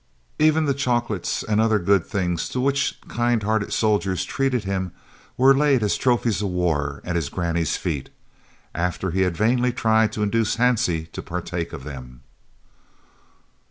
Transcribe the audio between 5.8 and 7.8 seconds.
as "trophies of the war" at his granny's